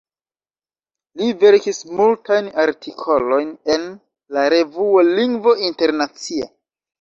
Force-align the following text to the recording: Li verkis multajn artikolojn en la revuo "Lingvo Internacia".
Li 1.19 1.27
verkis 1.43 1.81
multajn 1.99 2.47
artikolojn 2.63 3.51
en 3.75 3.85
la 4.39 4.47
revuo 4.55 5.05
"Lingvo 5.11 5.55
Internacia". 5.69 6.51